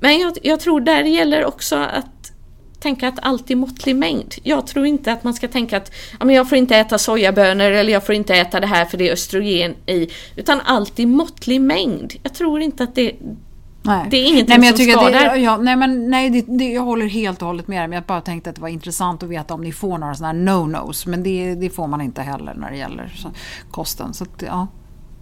[0.00, 2.32] Men jag, jag tror där gäller också att
[2.80, 4.34] tänka att allt är måttlig mängd.
[4.42, 7.70] Jag tror inte att man ska tänka att ja, men jag får inte äta sojabönor
[7.70, 10.08] eller jag får inte äta det här för det är östrogen i.
[10.36, 12.14] Utan allt i måttlig mängd.
[12.22, 13.12] Jag tror inte att det,
[13.86, 14.06] Nej.
[14.10, 15.34] Det är ingenting nej, men jag som tycker skadar.
[15.34, 17.88] Det, ja, nej, men nej, det, det, jag håller helt och hållet med dig.
[17.88, 20.38] Men jag bara tänkte att det var intressant att veta om ni får några sådana
[20.38, 21.06] här no-nos.
[21.06, 23.30] Men det, det får man inte heller när det gäller så,
[23.70, 24.14] kosten.
[24.14, 24.66] Så att, ja,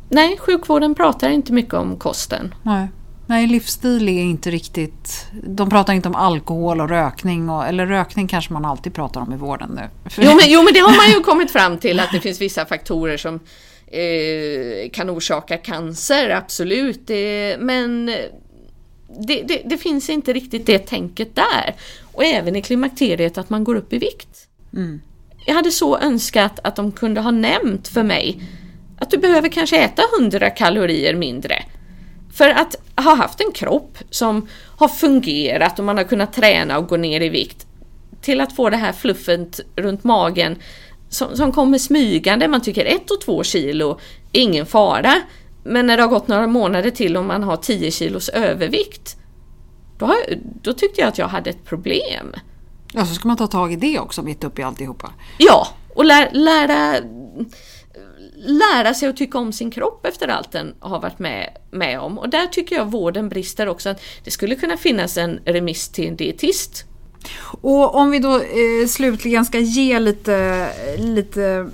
[0.09, 2.55] Nej, sjukvården pratar inte mycket om kosten.
[2.63, 2.89] nej.
[3.27, 5.27] Nej, livsstil är inte riktigt...
[5.43, 7.49] De pratar inte om alkohol och rökning.
[7.49, 10.11] Och, eller rökning kanske man alltid pratar om i vården nu.
[10.19, 12.67] Jo men, jo men det har man ju kommit fram till att det finns vissa
[12.67, 13.35] faktorer som
[13.87, 17.07] eh, kan orsaka cancer, absolut.
[17.07, 18.11] Det, men
[19.19, 21.75] det, det, det finns inte riktigt det tänket där.
[22.13, 24.47] Och även i klimakteriet att man går upp i vikt.
[25.47, 28.41] Jag hade så önskat att de kunde ha nämnt för mig
[28.99, 31.63] att du behöver kanske äta 100 kalorier mindre.
[32.35, 36.89] För att ha haft en kropp som har fungerat och man har kunnat träna och
[36.89, 37.67] gå ner i vikt
[38.21, 40.57] till att få det här fluffet runt magen
[41.09, 42.49] som, som kommer smygande.
[42.49, 43.99] Man tycker ett och två kilo,
[44.33, 45.15] ingen fara.
[45.65, 49.17] Men när det har gått några månader till och man har 10 kilos övervikt,
[49.99, 50.17] då, har,
[50.63, 52.35] då tyckte jag att jag hade ett problem.
[52.93, 55.13] Ja, så ska man ta tag i det också mitt uppe i alltihopa.
[55.39, 57.01] Ja, och lä, lära,
[58.37, 62.19] lära sig att tycka om sin kropp efter allt den har varit med, med om.
[62.19, 63.89] Och där tycker jag vården brister också.
[63.89, 66.85] Att det skulle kunna finnas en remiss till en dietist.
[67.61, 71.71] Och om vi då eh, slutligen ska ge lite, lite,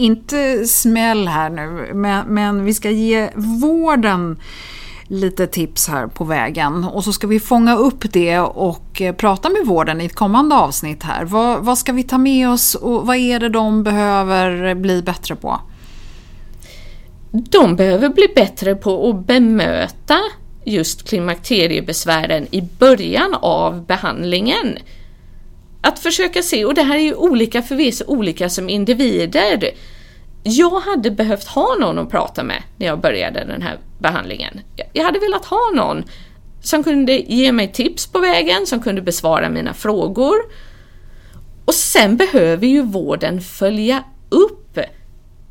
[0.00, 4.38] inte smäll här nu, men, men vi ska ge vården
[5.10, 6.84] lite tips här på vägen.
[6.84, 10.54] Och så ska vi fånga upp det och eh, prata med vården i ett kommande
[10.54, 11.24] avsnitt här.
[11.24, 15.36] Vad, vad ska vi ta med oss och vad är det de behöver bli bättre
[15.36, 15.60] på?
[17.32, 20.18] De behöver bli bättre på att bemöta
[20.64, 24.78] just klimakteriebesvären i början av behandlingen.
[25.82, 28.68] Att försöka se, och det här är ju olika för vi är så olika som
[28.68, 29.70] individer.
[30.42, 34.60] Jag hade behövt ha någon att prata med när jag började den här behandlingen.
[34.92, 36.04] Jag hade velat ha någon
[36.62, 40.36] som kunde ge mig tips på vägen, som kunde besvara mina frågor.
[41.64, 44.78] Och sen behöver ju vården följa upp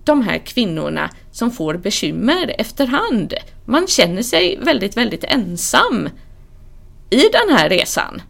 [0.04, 3.34] de här kvinnorna som får bekymmer efterhand.
[3.66, 6.10] Man känner sig väldigt, väldigt ensam
[7.10, 8.22] i den här resan.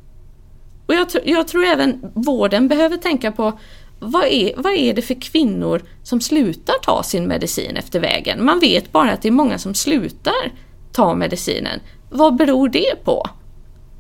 [0.90, 3.60] Och jag, tr- jag tror även vården behöver tänka på
[4.00, 8.46] vad är, vad är det för kvinnor som slutar ta sin medicin efter vägen?
[8.46, 10.52] Man vet bara att det är många som slutar
[10.92, 11.80] ta medicinen.
[12.10, 13.30] Vad beror det på?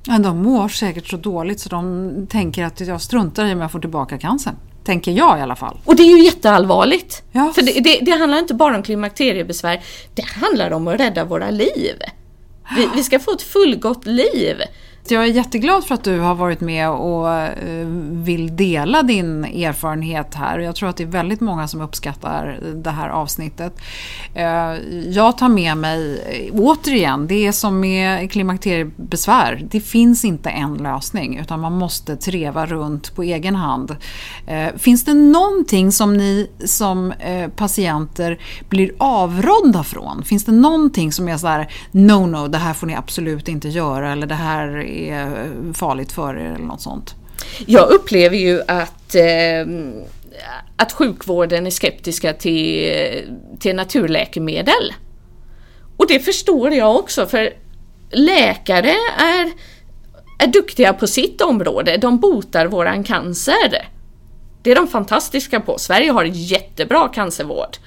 [0.05, 3.71] Ja, de mår säkert så dåligt så de tänker att jag struntar i om jag
[3.71, 4.55] får tillbaka cancern.
[4.83, 5.77] Tänker jag i alla fall.
[5.85, 7.23] Och det är ju jätteallvarligt.
[7.31, 7.51] Ja.
[7.55, 9.83] För det, det, det handlar inte bara om klimakteriebesvär,
[10.13, 11.95] det handlar om att rädda våra liv.
[12.75, 14.61] Vi, vi ska få ett fullgott liv.
[15.11, 20.35] Jag är jätteglad för att du har varit med och eh, vill dela din erfarenhet
[20.35, 20.59] här.
[20.59, 23.77] Jag tror att det är väldigt många som uppskattar det här avsnittet.
[24.33, 24.73] Eh,
[25.07, 29.67] jag tar med mig, eh, återigen, det är som med klimakteriebesvär.
[29.71, 33.95] Det finns inte en lösning utan man måste treva runt på egen hand.
[34.77, 37.13] Finns det någonting som ni som
[37.55, 38.39] patienter
[38.69, 40.23] blir avrådda från?
[40.23, 43.69] Finns det någonting som är så här, no no, det här får ni absolut inte
[43.69, 47.15] göra eller det här är farligt för er eller något sånt?
[47.65, 49.65] Jag upplever ju att, eh,
[50.75, 54.93] att sjukvården är skeptiska till, till naturläkemedel.
[55.97, 57.53] Och det förstår jag också för
[58.11, 59.51] läkare är,
[60.39, 61.97] är duktiga på sitt område.
[61.97, 63.87] De botar våran cancer.
[64.61, 65.77] Det är de fantastiska på.
[65.77, 67.77] Sverige har jättebra cancervård.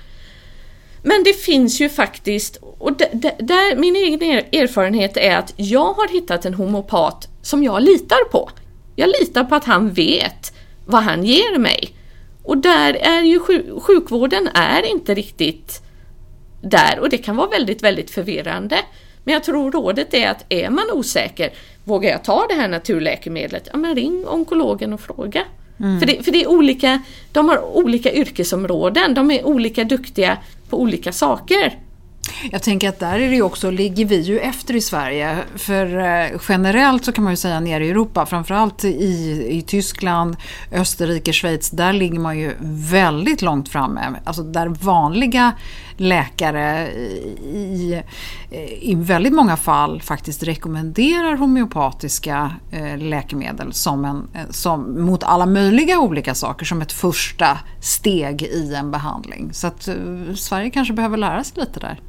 [1.02, 2.96] Men det finns ju faktiskt, och
[3.38, 8.24] där min egen er- erfarenhet är att jag har hittat en homopat som jag litar
[8.30, 8.50] på.
[8.96, 10.52] Jag litar på att han vet
[10.86, 11.96] vad han ger mig.
[12.42, 15.82] Och där är ju sju- sjukvården är inte riktigt
[16.62, 18.76] där och det kan vara väldigt, väldigt förvirrande.
[19.24, 21.52] Men jag tror rådet är att är man osäker,
[21.84, 23.68] vågar jag ta det här naturläkemedlet?
[23.72, 25.42] Ja men ring onkologen och fråga.
[26.00, 30.38] För, det, för det är olika, de har olika yrkesområden, de är olika duktiga
[30.72, 31.78] på olika saker.
[32.50, 35.38] Jag tänker att där är det också, ligger vi ju efter i Sverige.
[35.56, 40.36] För eh, generellt så kan man ju säga nere i Europa, framförallt i, i Tyskland,
[40.72, 42.52] Österrike, Schweiz, där ligger man ju
[42.90, 44.00] väldigt långt framme.
[44.24, 45.52] Alltså där vanliga
[46.02, 48.02] läkare i,
[48.80, 55.46] i väldigt många fall faktiskt rekommenderar homeopatiska eh, läkemedel som en, eh, som, mot alla
[55.46, 59.50] möjliga olika saker som ett första steg i en behandling.
[59.52, 59.94] Så att eh,
[60.34, 62.00] Sverige kanske behöver lära sig lite där.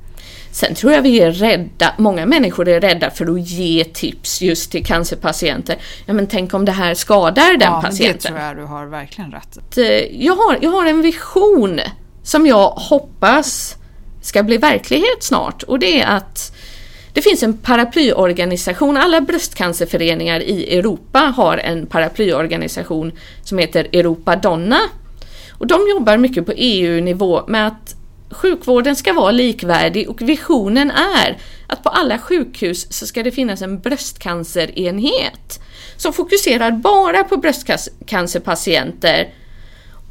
[0.52, 4.72] Sen tror jag vi är rädda, många människor är rädda för att ge tips just
[4.72, 5.78] till cancerpatienter.
[6.06, 8.18] Ja men tänk om det här skadar den ja, patienten.
[8.22, 9.78] Det tror jag du har verkligen rätt
[10.12, 11.80] jag har, jag har en vision
[12.24, 13.78] som jag hoppas
[14.24, 15.64] ska bli verklighet snart.
[15.64, 16.56] Och det är att
[17.14, 23.12] det finns en paraplyorganisation, alla bröstcancerföreningar i Europa har en paraplyorganisation
[23.44, 24.80] som heter Europa Donna.
[25.52, 27.96] Och de jobbar mycket på EU-nivå med att
[28.30, 30.10] sjukvården ska vara likvärdig.
[30.10, 35.60] Och visionen är att på alla sjukhus så ska det finnas en bröstcancerenhet
[35.98, 39.34] som fokuserar bara på bröstcancerpatienter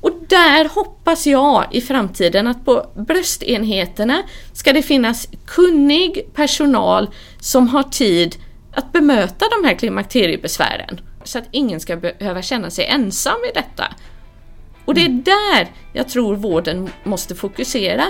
[0.03, 4.23] och där hoppas jag i framtiden att på bröstenheterna
[4.53, 8.37] ska det finnas kunnig personal som har tid
[8.75, 13.85] att bemöta de här klimakteriebesvären så att ingen ska behöva känna sig ensam i detta.
[14.85, 15.23] Och det är mm.
[15.23, 18.05] där jag tror vården måste fokusera.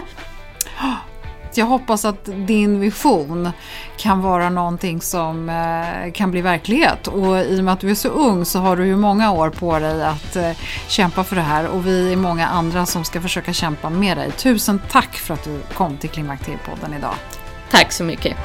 [1.57, 3.51] Jag hoppas att din vision
[3.97, 7.07] kan vara någonting som eh, kan bli verklighet.
[7.07, 9.51] Och i och med att du är så ung så har du ju många år
[9.51, 10.51] på dig att eh,
[10.89, 14.31] kämpa för det här och vi är många andra som ska försöka kämpa med dig.
[14.31, 17.15] Tusen tack för att du kom till Klimakteriepodden idag.
[17.71, 18.37] Tack så mycket.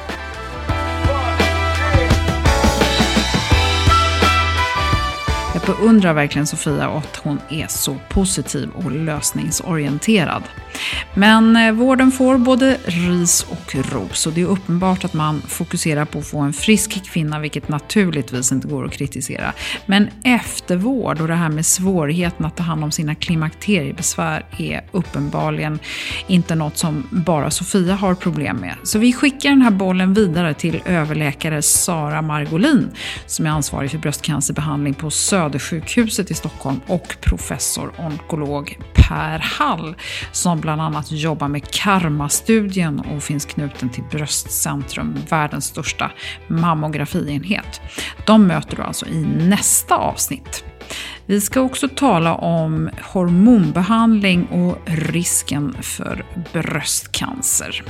[5.68, 10.42] Beundrar verkligen Sofia och att hon är så positiv och lösningsorienterad.
[11.14, 16.04] Men eh, vården får både ris och ros och det är uppenbart att man fokuserar
[16.04, 19.52] på att få en frisk kvinna, vilket naturligtvis inte går att kritisera.
[19.86, 25.78] Men eftervård och det här med svårigheten att ta hand om sina klimakteriebesvär är uppenbarligen
[26.26, 28.74] inte något som bara Sofia har problem med.
[28.82, 32.90] Så vi skickar den här bollen vidare till överläkare Sara Margolin
[33.26, 35.10] som är ansvarig för bröstcancerbehandling på
[35.58, 39.96] Södersjukhuset i Stockholm och professor onkolog Per Hall
[40.32, 46.10] som bland annat jobbar med Karma-studien och finns knuten till Bröstcentrum, världens största
[46.48, 47.80] mammografienhet.
[48.26, 50.64] De möter du alltså i nästa avsnitt.
[51.26, 57.84] Vi ska också tala om hormonbehandling och risken för bröstcancer.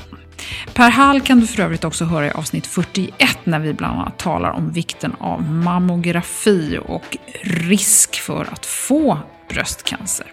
[0.75, 4.19] Per Hall kan du för övrigt också höra i avsnitt 41 när vi bland annat
[4.19, 9.19] talar om vikten av mammografi och risk för att få
[9.49, 10.27] bröstcancer.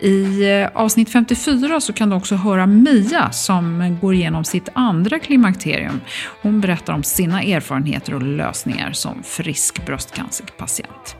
[0.00, 5.18] I eh, avsnitt 54 så kan du också höra Mia som går igenom sitt andra
[5.18, 6.00] klimakterium.
[6.42, 11.16] Hon berättar om sina erfarenheter och lösningar som frisk bröstcancerpatient.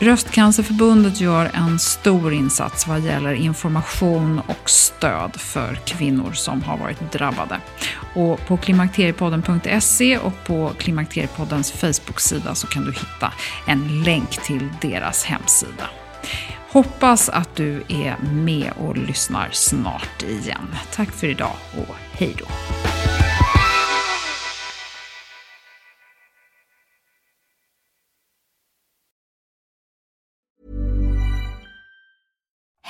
[0.00, 7.12] Bröstcancerförbundet gör en stor insats vad gäller information och stöd för kvinnor som har varit
[7.12, 7.60] drabbade.
[8.14, 13.32] Och på klimakteriepodden.se och på Klimakteriepoddens Facebook-sida så kan du hitta
[13.66, 15.90] en länk till deras hemsida.
[16.70, 20.74] Hoppas att du är med och lyssnar snart igen.
[20.92, 22.46] Tack för idag och hej då!